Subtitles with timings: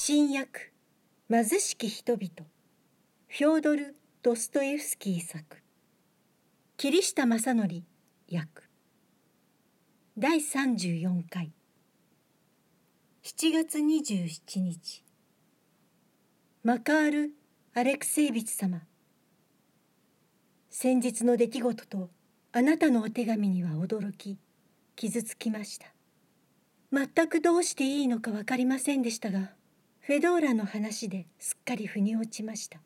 [0.00, 0.70] 新訳
[1.28, 2.48] 貧しき人々。
[3.26, 5.60] フョードル・ドストエフスキー作。
[6.76, 7.62] 桐下正則
[8.32, 8.48] 訳
[10.16, 11.52] 第34回。
[13.24, 15.04] 7月27日。
[16.62, 17.30] マカール・
[17.74, 18.82] アレクセイビチ様。
[20.70, 22.08] 先日の出来事と
[22.52, 24.38] あなたのお手紙には驚き
[24.94, 25.92] 傷つきました。
[26.92, 29.57] 全くどうしていいのか分かりませんでしたが
[30.08, 32.80] フェドーラの話ですっかり腑に落ちました。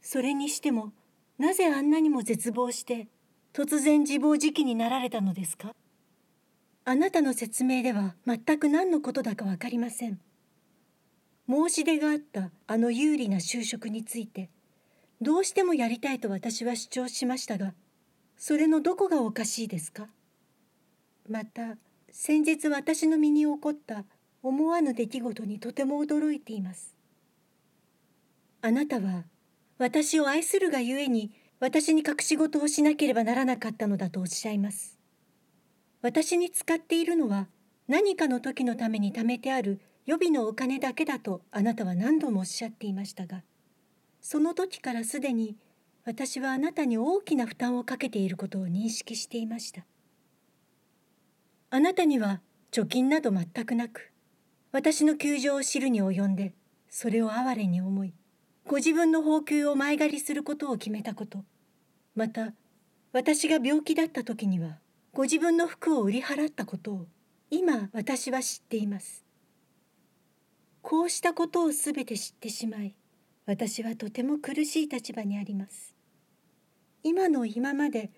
[0.00, 0.92] それにしても
[1.38, 3.06] なぜあんなにも絶望して
[3.52, 5.72] 突然自暴自棄になられたのですか？
[6.84, 10.18] あなたの説明では全く何のことだか分かりません。
[11.48, 14.50] 申し出があったあの有利な就職について
[15.20, 17.74] どうしてもやりたいと私は主張しましたが
[18.36, 20.08] それのどこがおかしいですか？
[21.28, 21.76] また
[22.10, 24.04] 先日私の身に起こった
[24.42, 26.96] 思わぬ出来事にとても驚いています。
[28.60, 29.24] あなたは
[29.78, 34.98] 私を愛するがゆえに私に隠し事をしなければならなかったのだとおっしゃいます。
[36.00, 37.48] 私に使っているのは
[37.88, 43.42] 何かの時のために貯めてある予備のお金だけだとあなたは何度もおっしゃっていましたが
[44.20, 45.56] その時からすでに
[46.04, 49.84] 私はあなたに大きな負担をかけていることを認識していました。
[51.70, 52.40] あなたには
[52.72, 54.11] 貯金など全くなく
[54.72, 56.54] 私の窮状を知るに及んで
[56.88, 58.14] それを哀れに思い
[58.66, 61.44] ご自分の報給を前借りすることを決めたこと。
[62.14, 62.52] また
[63.12, 64.78] 私が病気だった時には
[65.12, 67.06] ご自分の服を売り払ったことを
[67.50, 69.24] 今私は知っています。
[70.80, 72.94] こうしたことをすべて知ってしまい
[73.44, 75.94] 私はとても苦しい立場にあります。
[77.02, 78.10] 今の今まで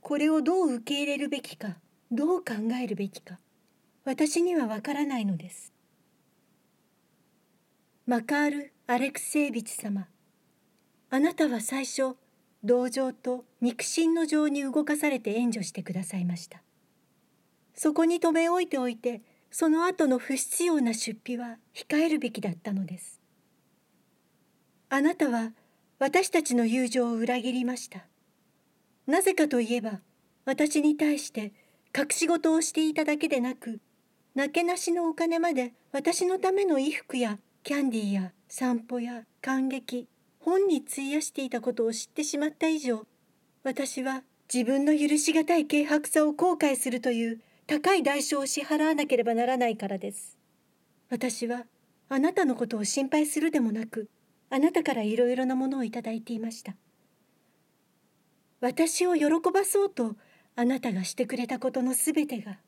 [0.00, 1.78] これをどう受け入れるべきか
[2.12, 3.40] どう考えるべきか
[4.04, 5.75] 私にはわからないのです。
[8.08, 10.06] マカール・アレクセイビチ様。
[11.10, 12.14] あなたは最初
[12.62, 16.62] 同情と肉親の情に動かされて援助してくださいました。
[17.74, 23.20] そこに留め置いておいてその後の不必要な出費は控えるべきだったのです。
[24.88, 25.50] あなたは
[25.98, 28.06] 私たちの友情を裏切りました。
[29.08, 29.98] なぜかといえば
[30.44, 31.52] 私に対して
[31.92, 33.80] 隠し事をしていただけでなく
[34.36, 40.06] なけなしのお金まで私のための衣服やキャンディーや散歩や感激
[40.38, 43.04] 本に費やしていたことを知ってしまった以上
[43.64, 44.22] 私は
[44.54, 50.38] 自分の許し難い軽薄さを後悔するという高い代償を支払わなければならないからです。
[51.10, 51.64] 私は
[52.08, 54.08] あなたのことを心配するでもなく
[54.48, 56.76] あなたからいろいろなものをいただいていました。
[58.60, 60.14] 私を喜ばそうと
[60.54, 62.58] あなたがしてくれたことのすべてが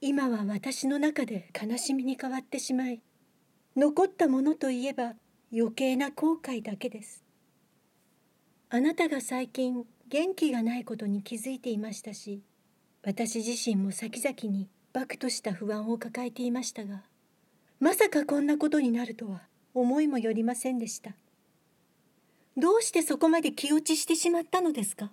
[0.00, 3.00] 今は私の中で悲しみに変わってしまい
[3.76, 5.14] 残ったものといえば
[5.52, 7.24] 余計な後悔だけです。
[8.70, 12.42] あなたが最近元気がないことに気づいていましたし
[13.02, 17.02] 私自身も先々に漠とした不安を抱えていましたが
[17.80, 19.42] まさかこんなことになるとは
[19.74, 21.12] 思いもよりませんでした。
[22.56, 25.12] どうしてそこまで気落ちしてしまったのですか？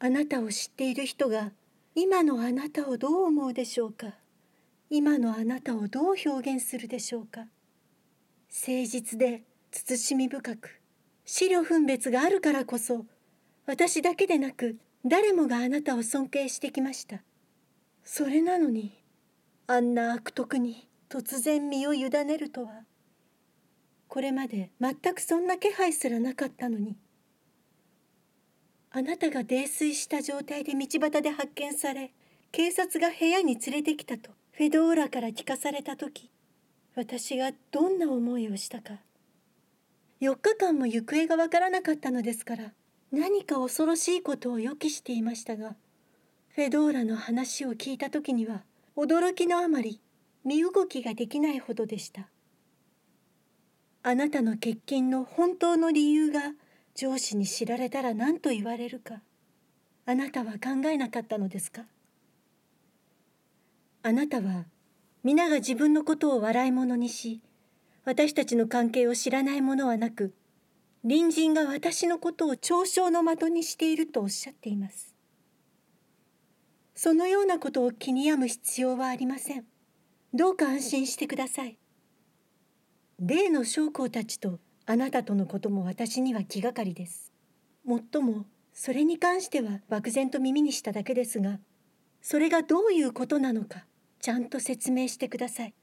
[0.00, 1.52] あなたを知っている人が
[1.94, 4.14] 今のあなたをどう思うでしょうか？
[4.92, 7.42] 今のあなたをどう表現するでしょうか？
[8.48, 10.80] 誠実で慎み深く
[11.24, 13.06] 資料分別があるからこそ
[13.66, 17.22] 私だけでなく誰もがあなたを尊敬してきました。
[18.02, 19.00] それなのに
[19.68, 22.82] あんな悪徳に突然身を委ねるとは。
[24.08, 26.96] これまで全くそんな気配すらなかったのに。
[28.90, 32.12] あなたが泥酔した状態で道端で発見され
[32.50, 34.32] 警察が部屋に連れてきたと。
[34.60, 36.30] フェドーラから聞かされた時
[36.94, 38.98] 私がどんな思いをしたか。
[40.20, 42.74] 4日間も行方がわからなかったのですから
[43.10, 45.76] 何か恐ろしいことを予期していましたが
[46.50, 48.60] フェドーラの話を聞いた時には
[48.98, 49.98] 驚きのあまり
[50.44, 52.28] 身動きができないほどでした。
[54.02, 56.52] あなたの欠勤の本当の理由が
[56.94, 59.22] 上司に知られたら何と言われるか
[60.04, 61.86] あなたは考えなかったのですか？
[64.02, 64.64] あなたは
[65.22, 67.42] 皆が自分のことを笑い物にし
[68.04, 70.32] 私たちの関係を知らないものはなく
[71.02, 75.14] 隣人が私のことを嘲笑の的にしているとおっしゃっています。
[76.94, 79.64] そのようなことを気に病む必要はありません。
[80.34, 81.78] どうか安心してください。
[83.18, 87.32] 例の将校たちとあなたとのことも私には気がかりです。
[87.84, 91.58] もっともそれに関しては漠然と耳にしただけですが
[92.22, 93.86] それがどういうことなのか
[94.20, 95.74] ちゃんと説明してください。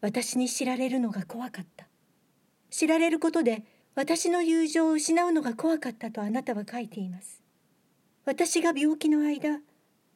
[0.00, 1.86] 私に知られるのが怖かった。
[2.70, 3.62] 知られることで
[3.94, 7.42] 私の友情を失うのが怖かったとあなたは書いています。
[8.24, 9.60] 私が病気の間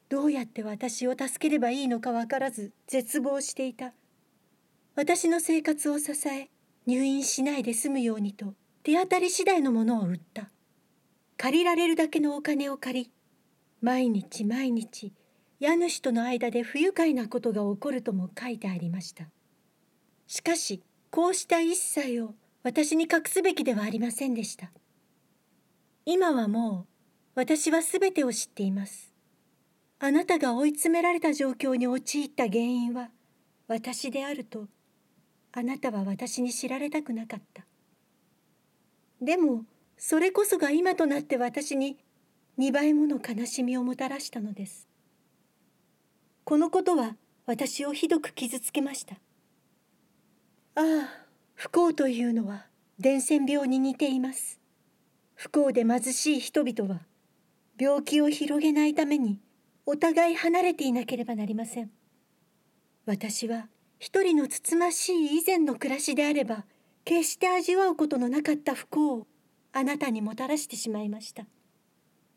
[0.09, 3.93] どうやって私を助ければいいのか分からず絶望していた。
[4.95, 6.49] 私の生活を支え
[6.87, 10.49] 入院しないで済むようにと手当たり次第のものを売った。
[11.37, 13.11] 借りられるだけのお金を借り
[13.81, 15.13] 毎日毎日
[15.59, 19.25] 家主との間で不愉快なことが起こるとも書いてありました。
[20.27, 24.71] しかしこうした一切を私に隠すべきではありませんでした。
[26.05, 26.85] 今はもう
[27.35, 29.13] 私は全てを知っています。
[29.99, 33.09] あなたが追い詰められた状況に陥った原因は
[33.67, 34.67] 私であると
[35.53, 37.65] あなたは私に知られたくなかった。
[39.21, 39.65] でも
[39.97, 41.97] それこそが今となって私に
[42.59, 44.86] 2倍もの悲しみをもたらしたのです。
[46.47, 49.15] このことは私をひどく傷つけました。
[50.75, 50.81] ああ
[51.55, 52.67] 不幸というのは
[52.99, 54.57] 伝染病に似ています。
[55.35, 57.01] 不幸で貧しい人々は
[57.77, 59.41] 病気を広げないために
[59.85, 61.91] お互い離れていなければなりません。
[63.05, 63.67] 私は
[63.99, 66.63] 一人のつつましい以前の暮らしであれば
[67.03, 69.27] 決して味わうことのなかった不幸を
[69.73, 71.45] あなたにもたらしてしまいました。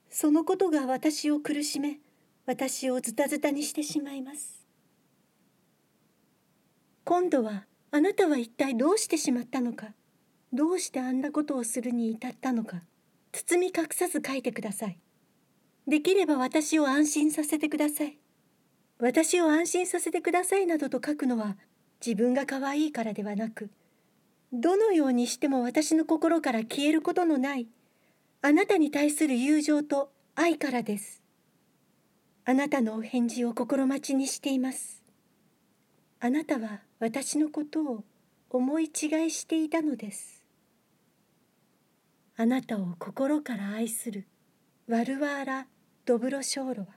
[0.08, 2.00] そのことが私を苦しめ
[2.50, 4.66] 私をズタズタにしてしまいます。
[7.04, 9.94] 今度はあなたは一体どうしてしまったのか。
[10.52, 12.82] どうしてあんなことをするに至ったのか。
[13.30, 14.98] 包み隠さず書いてください。
[15.86, 18.18] できれば私を安心させてください。
[18.98, 21.56] 私を安心させてくださいなどと書くのは
[22.04, 23.70] 自分が可愛いからではなく
[24.52, 27.68] どのようにしても私の心から消えることのない
[28.42, 31.19] あなたに対する友情と愛からです。
[32.50, 35.04] あなたのお返事を心待ちにしています。
[36.18, 38.02] あなたは私のことを
[38.50, 38.88] 思い違
[39.24, 40.44] いしていたのです。
[42.36, 44.26] あなたを心から愛する
[44.88, 45.66] ワルワーラ・
[46.04, 46.88] ドブロショーロは